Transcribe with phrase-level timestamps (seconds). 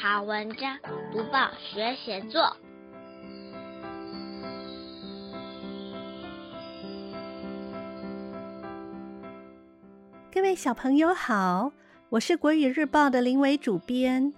[0.00, 0.78] 好文章，
[1.10, 2.56] 读报学写作。
[10.32, 11.72] 各位小朋友好，
[12.10, 14.32] 我是国语日报的林伟主编。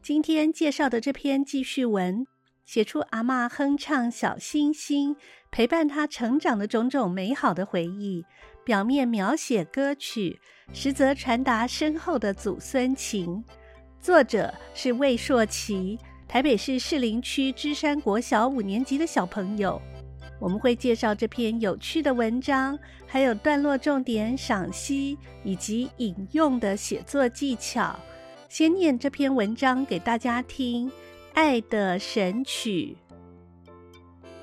[0.00, 2.26] 今天介绍的这篇记叙文，
[2.64, 5.14] 写出阿嬷哼唱小星星，
[5.50, 8.24] 陪伴她成长的种种美好的回忆。
[8.64, 10.40] 表面描写歌曲，
[10.72, 13.44] 实则传达深厚的祖孙情。
[14.02, 19.80] 作者是魏硕琪，台北市士林区芝山国小五年级的小朋友。
[20.40, 27.96] 我们会介绍这篇有趣的文章，还有段落重点赏析以及引用的写作技巧。
[28.48, 30.90] 先念这篇文章给大家听，
[31.32, 32.96] 《爱的神曲》。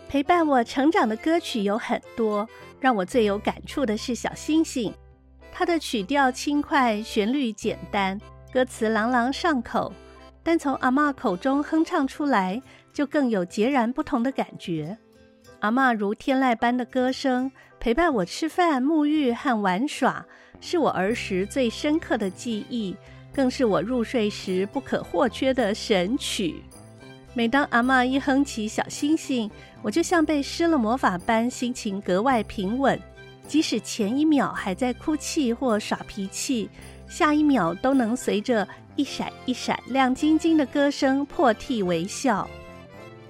[0.07, 2.47] 陪伴我成长的歌曲有很多，
[2.79, 4.89] 让我最有感触的是《小星星》。
[5.51, 8.17] 它的曲调轻快，旋律简单，
[8.51, 9.93] 歌词朗朗上口，
[10.41, 12.59] 但从阿嬷口中哼唱出来，
[12.91, 14.97] 就更有截然不同的感觉。
[15.59, 20.25] 阿嬷如天籁般的歌声，陪伴我吃饭、沐浴和玩耍，
[20.59, 22.95] 是我儿时最深刻的记忆。
[23.31, 26.63] 更是我入睡时不可或缺的神曲。
[27.35, 29.47] 每当阿嬷一哼起《小星星》，
[29.83, 32.99] 我就像被施了魔法般，心情格外平稳。
[33.47, 36.69] 即使前一秒还在哭泣或耍脾气，
[37.09, 38.65] 下一秒都能随着
[38.95, 42.47] 一闪一闪亮晶晶的歌声破涕为笑。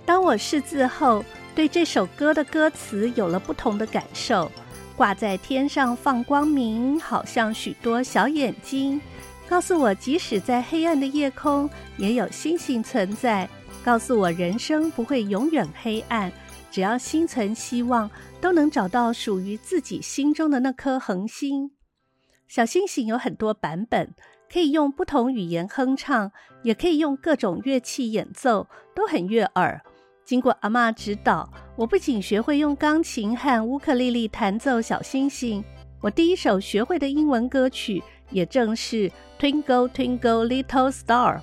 [0.05, 1.23] 当我识字后，
[1.55, 4.51] 对这首歌的歌词有了不同的感受。
[4.95, 8.99] 挂在天上放光明，好像许多小眼睛。
[9.47, 13.49] 告诉我，即使在黑暗的夜空，也有星星存在。
[13.81, 16.29] 告诉我，人生不会永远黑暗，
[16.69, 21.71] 只要心存希望，都能找到属于自己心中的那颗恒星。
[22.49, 24.15] 小星星有很多版本，
[24.51, 26.31] 可以用不同语言哼唱，
[26.63, 29.79] 也可以用各种乐器演奏，都很悦耳。
[30.25, 35.63] 经过阿嬷指导，我不仅学会用钢琴和乌克丽丽弹奏小星星，
[36.01, 38.01] 我第一首学会的英文歌曲。
[38.31, 39.09] 也正是
[39.39, 41.37] 《Twinkle Twinkle Little Star》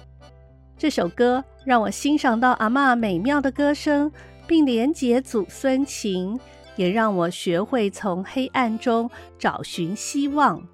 [0.78, 4.10] 这首歌，让我欣赏到阿嬷美妙的歌声，
[4.46, 6.38] 并连结祖孙情，
[6.76, 10.64] 也让我学会从黑暗中找寻希望。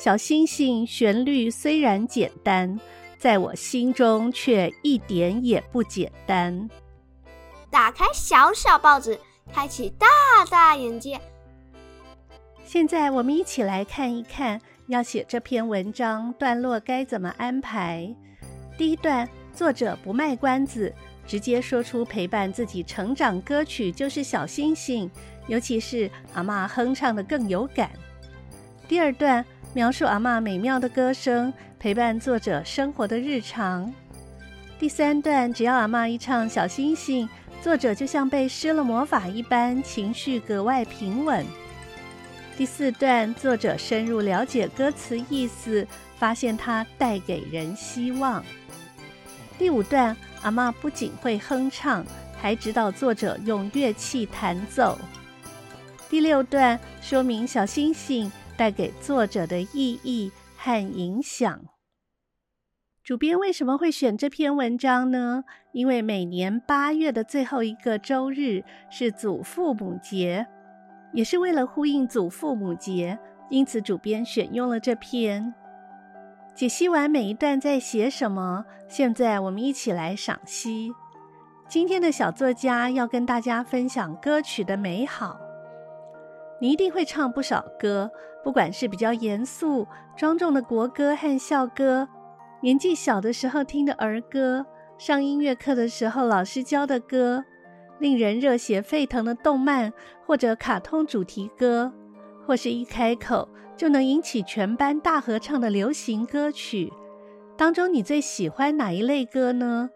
[0.00, 2.80] 小星星旋律虽然简单，
[3.18, 6.70] 在我心中却一点也不简单。
[7.68, 9.20] 打开小小报纸，
[9.52, 10.06] 开启大
[10.50, 11.20] 大眼界。
[12.64, 14.58] 现在我们一起来看一看。
[14.86, 18.12] 要写这篇文章，段落该怎么安排？
[18.78, 20.90] 第一段，作者不卖关子，
[21.26, 25.06] 直接说出陪伴自己成长歌曲就是《小星星》，
[25.46, 27.90] 尤其是阿嬷哼唱的更有感。
[28.88, 33.92] 第二段，描述阿嬷美妙的歌声，陪伴作者生活的日常。
[34.80, 37.28] 第三段，只要阿嬷一唱《小星星》，
[37.62, 41.46] 作者就像被施了魔法一般，情绪格外平稳。
[42.56, 45.86] 第四段，作者深入了解歌词意思，
[46.18, 48.44] 发现它带给人希望。
[49.56, 52.04] 第五段，阿嬷不仅会哼唱，
[52.40, 54.98] 还指导作者用乐器弹奏。
[56.08, 61.64] 第六段，说明小星星带给作者的意义和影响。
[63.02, 65.44] 主编为什么会选这篇文章呢？
[65.72, 70.46] 因为每年八月的最后一个周日是祖父母节。
[71.14, 75.54] 也是为了呼应祖父母节，因此主编选用了这篇。
[76.54, 80.92] 解析完每一段在写什么，现在我们一起来赏析。
[81.66, 85.40] 今天的小作家要跟大家分享歌曲的美好。
[86.60, 88.10] 你一定会唱不少歌，
[88.42, 89.86] 不管是比较严肃、
[90.16, 92.08] 庄重的国歌和校歌，
[92.62, 94.66] 年纪小的时候听的儿歌，
[94.98, 97.44] 上音乐课的时候老师教的歌。
[97.98, 99.92] 令人热血沸腾的动漫
[100.24, 101.92] 或者卡通主题歌，
[102.46, 103.46] 或是一开口
[103.76, 106.90] 就能引起全班大合唱的流行歌曲，
[107.58, 109.90] 当中你最喜欢哪一类歌呢？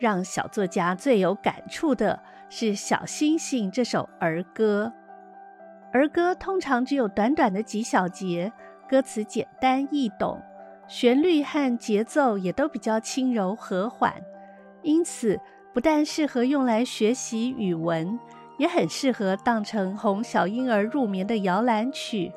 [0.00, 4.90] 让小作家最有感触的是《小星星》这首儿歌。
[5.94, 8.52] 儿歌通常只有短短的几小节，
[8.88, 10.42] 歌词简单易懂，
[10.88, 14.12] 旋律和节奏也都比较轻柔和缓，
[14.82, 15.38] 因此，
[15.72, 18.18] 不但适合用来学习语文，
[18.58, 22.32] 也很适合当成哄小婴儿入眠的摇篮曲。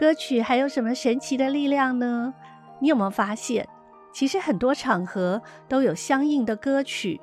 [0.00, 2.32] 歌曲还有什么神奇的力量呢？
[2.80, 3.68] 你有没有发现，
[4.14, 7.20] 其实很多场合都有相应的歌曲，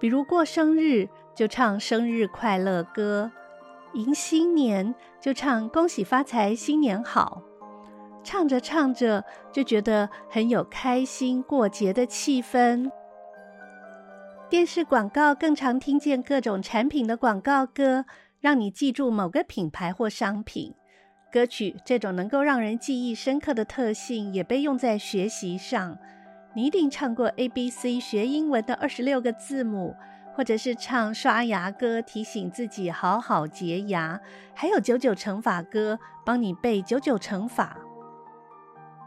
[0.00, 3.30] 比如过生日就唱生日快乐歌，
[3.94, 7.42] 迎新年就唱恭喜发财新年好，
[8.24, 12.90] 唱着唱着就觉得很有开心过节的气氛。
[14.48, 18.04] 电视广告更常听见各种产品的广告歌，
[18.40, 20.74] 让你记住某个品牌或商品。
[21.30, 25.98] 歌曲这种能够让人记忆深刻的特性，也被用在学习上。
[26.54, 29.96] 你一定唱过 A B C 学英文的二十六个字母，
[30.34, 34.20] 或者是唱刷牙歌，提醒自己好好洁牙。
[34.54, 37.76] 还有九九乘法歌，帮你背九九乘法。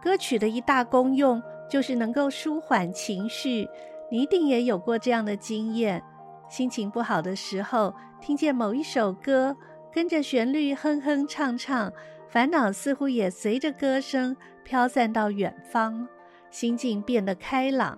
[0.02, 3.68] 歌曲的一大功用就是能够舒缓情绪。
[4.12, 6.04] 你一定也有过这样的经验：
[6.48, 9.58] 心情不好的时候，听见某一首歌，
[9.92, 11.92] 跟着旋律哼哼唱唱。
[12.30, 16.08] 烦恼似乎也随着歌声飘散到远方，
[16.52, 17.98] 心境变得开朗。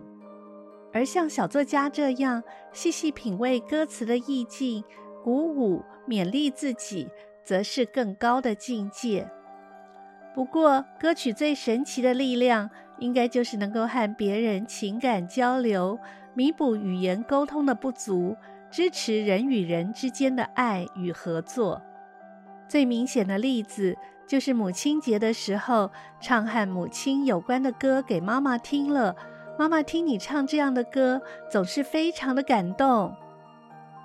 [0.93, 2.41] 而像小作家这样
[2.71, 4.83] 细细品味歌词的意境，
[5.23, 7.09] 鼓舞勉励自己，
[7.43, 9.29] 则是更高的境界。
[10.33, 12.69] 不过，歌曲最神奇的力量，
[12.99, 15.99] 应该就是能够和别人情感交流，
[16.33, 18.35] 弥补语言沟通的不足，
[18.69, 21.81] 支持人与人之间的爱与合作。
[22.67, 23.97] 最明显的例子。
[24.27, 29.15] 就是母亲节的时候，唱和母亲有关的歌给妈妈听了。
[29.57, 31.19] 妈妈听你唱这样的歌，
[31.51, 33.15] 总是非常的感动。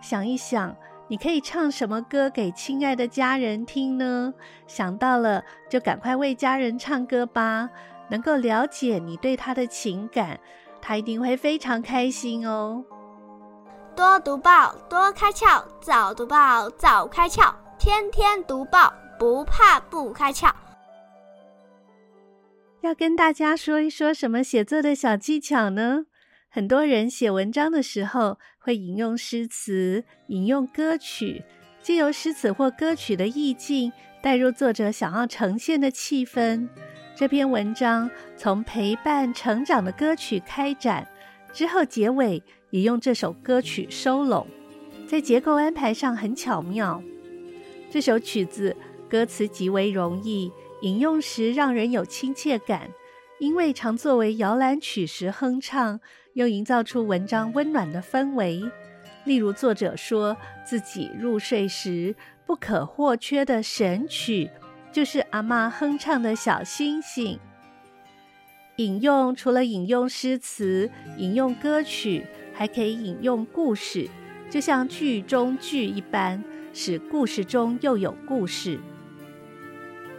[0.01, 0.75] 想一想，
[1.09, 4.33] 你可以唱什么歌给亲爱的家人听呢？
[4.67, 7.69] 想到了，就赶快为家人唱歌吧。
[8.09, 10.41] 能够了解你对他的情感，
[10.81, 12.85] 他一定会非常开心哦。
[13.95, 18.93] 多读报，多开窍；早读报，早开窍；天天读报。
[19.19, 20.51] 不怕不开窍。
[22.83, 26.07] 要跟大家说一说什么写作的小技巧呢？
[26.49, 31.45] 很多人写文章的时候会引用诗词、引用歌曲，
[31.81, 36.69] 借由诗词或歌曲的意境带入作者想要呈现的气氛。
[37.15, 41.07] 这篇文章从陪伴成长的歌曲开展，
[41.53, 44.45] 之后结尾也用这首歌曲收拢，
[45.07, 47.01] 在结构安排上很巧妙。
[47.89, 48.77] 这首曲子。
[49.09, 50.51] 歌词极为容易，
[50.83, 52.91] 引用时让人有亲切感，
[53.39, 56.01] 因为常作为摇篮曲时哼唱，
[56.35, 58.61] 又营造出文章温暖的氛围。
[59.25, 60.37] 例如，作者说
[60.67, 64.51] 自己入睡时不可或缺的神曲，
[64.91, 67.39] 就是阿嬷哼唱的小星星。
[68.77, 74.11] 引用除了引用诗词、引用歌曲，还可以引用故事，
[74.51, 76.43] 就像剧中剧一般，
[76.73, 78.81] 使故事中又有故事。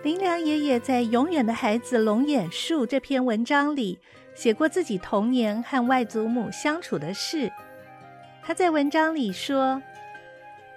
[0.03, 3.97] 林良爷爷在《永远的孩子龙眼树》这篇文章里
[4.35, 7.49] 写过自己童年和外祖母相处的事。
[8.41, 9.81] 他在文章里说，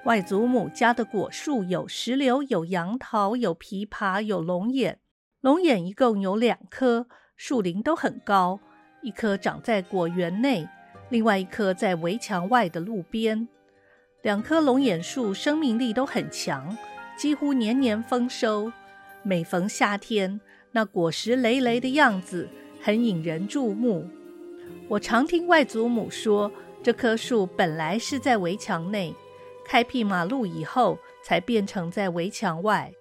[0.04, 5.00] 外祖母家的果树有石榴、有杨桃、有枇杷、有龙眼。
[5.40, 8.60] 龙眼一共有两棵，树龄都很高，
[9.02, 10.68] 一棵长在果园内，
[11.08, 13.48] 另外一棵在围墙外的路边。
[14.22, 16.78] 两棵龙眼树生命力都很强，
[17.18, 18.70] 几乎年年丰收。
[19.26, 20.40] 每逢夏天，
[20.70, 22.48] 那果实累累的样子
[22.80, 24.08] 很引人注目。
[24.86, 26.48] 我常听外祖母说，
[26.80, 29.12] 这棵树本来是在围墙内，
[29.64, 32.92] 开辟马路以后才变成在围墙外。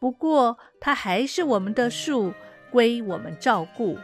[0.00, 2.34] 不过，它还是我们的树，
[2.72, 3.96] 归我们照顾。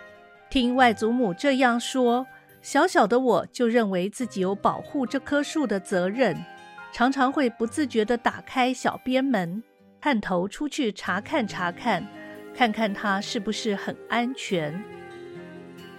[0.48, 2.24] 听外祖母这样说，
[2.62, 6.36] 小小的我就认为自己有保护这棵树的责任，
[6.92, 9.64] 常常会不自觉地打开小编门。
[10.06, 12.06] 探头出去查看查看，
[12.54, 14.80] 看看它是不是很安全。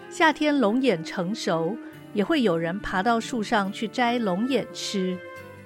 [0.09, 1.75] 夏天龙眼成熟，
[2.13, 5.19] 也会有人爬到树上去摘龙眼吃。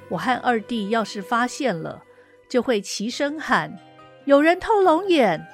[0.09, 2.01] 我和二弟要是发现了，
[2.49, 3.77] 就会齐声喊
[4.25, 5.45] ：“有人偷龙眼！”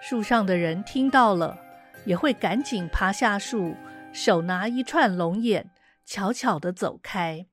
[0.00, 1.58] 树上的人听到了，
[2.06, 3.74] 也会赶紧爬下树，
[4.14, 5.68] 手拿一串龙眼，
[6.06, 7.44] 悄悄地走开。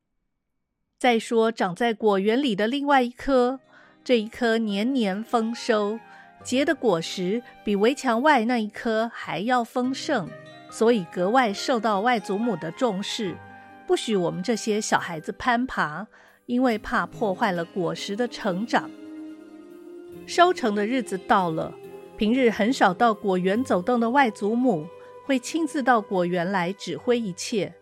[0.98, 3.60] 再说长在果园里的另外一棵。
[4.06, 6.00] 这一棵年年丰收，
[6.44, 10.30] 结的果实比围墙外那一棵还要丰盛，
[10.70, 13.36] 所以格外受到外祖母的重视，
[13.88, 16.06] 不许我们这些小孩子攀爬，
[16.46, 18.92] 因为怕破坏了果实的成长。
[20.28, 21.74] 收成的日子到了，
[22.16, 24.86] 平日很少到果园走动的外祖母
[25.26, 27.74] 会亲自到果园来指挥一切。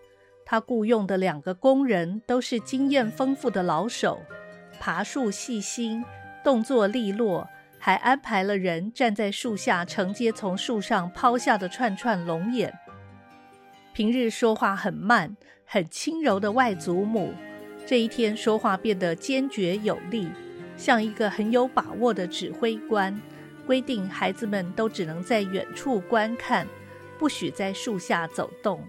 [0.46, 4.22] 她雇佣的两个工人都是经验丰富的老手。
[4.86, 6.04] 爬树细心，
[6.44, 7.48] 动作利落，
[7.80, 12.78] 还安排了人站在树下承接从树上抛下的串串龙眼。
[13.94, 17.34] 平日说话很慢、很轻柔的外祖母，
[17.86, 20.30] 这一天说话变得坚决有力，
[20.76, 23.18] 像一个很有把握的指挥官。
[23.66, 26.68] 规定孩子们都只能在远处观看，
[27.18, 28.84] 不许在树下走动。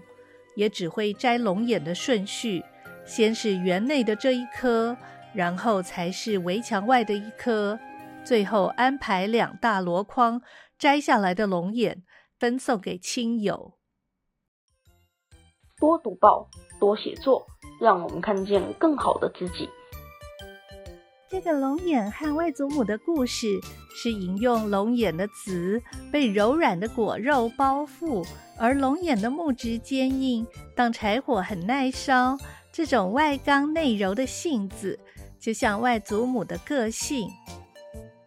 [0.55, 2.61] 也只会摘龙眼的顺序，
[3.05, 4.97] 先是园内的这一颗，
[5.35, 7.77] 然后才是围墙外的一颗，
[8.23, 10.41] 最后安排两大箩筐
[10.79, 12.03] 摘下来的龙眼
[12.39, 13.73] 分送给亲友。
[15.77, 16.49] 多读报，
[16.79, 17.45] 多写作，
[17.81, 19.69] 让我们看见更好的自己。
[21.27, 23.59] 这个龙眼和外祖母的故事，
[23.93, 28.25] 是引用龙眼的籽被柔软的果肉包覆，
[28.57, 32.37] 而龙眼的木质坚硬，当柴火很耐烧。
[32.71, 34.99] 这种外刚内柔的性子，
[35.45, 37.29] 就像外祖母的个性。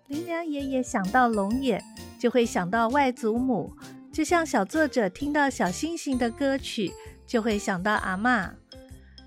[0.07, 1.83] 林良爷爷想到龙眼，
[2.17, 3.77] 就会想到外祖母，
[4.13, 6.93] 就像小作者听到小星星的歌曲，
[7.27, 8.49] 就会想到阿嬷。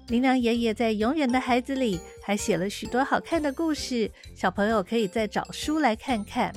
[0.08, 6.56] 林良爷爷在《永远的孩子》里还写了许多好看的故事，小朋友可以再找书来看看。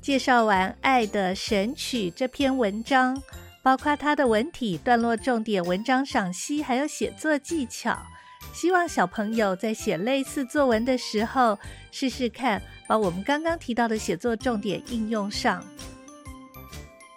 [0.00, 3.22] 介绍完《爱的神曲》这篇文章，
[3.62, 7.96] 包括它的文体、段落重点、文章赏析，还有写作技巧，
[8.52, 11.58] 希望小朋友在写类似作文的时候，
[11.90, 15.64] 试试看把我们刚刚提到的写作重点应用上。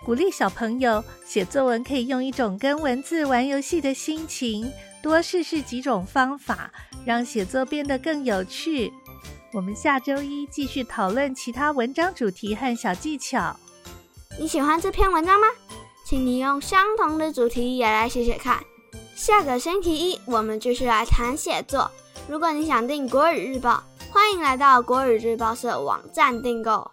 [0.03, 6.72] 鼓励小朋友写作文，可以用一种跟文字玩游戏的心情，多试试几种方法，
[7.05, 8.94] 让写作变得更有趣。
[9.51, 13.60] 我们下周一继续讨论其他文章主题和小技巧。
[14.39, 15.48] 你喜欢这篇文章吗？
[16.05, 18.63] 请你用相同的主题也来写写看。
[19.15, 21.89] 下个星期一我们继续来谈写作。
[22.27, 23.81] 如果你想订国语日报，
[24.12, 26.91] 欢迎来到国语日报社网站订购。